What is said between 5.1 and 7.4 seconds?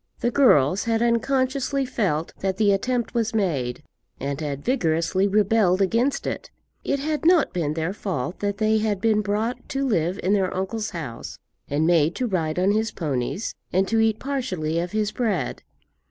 rebelled against it. It had